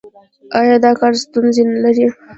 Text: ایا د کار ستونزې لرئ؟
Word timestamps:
ایا 0.59 0.75
د 0.83 0.85
کار 0.99 1.13
ستونزې 1.23 1.63
لرئ؟ 1.83 2.07